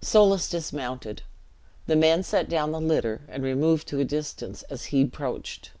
[0.00, 1.20] Soulis dismounted.
[1.84, 5.72] The men set down the litter, and removed to a distance as he approached.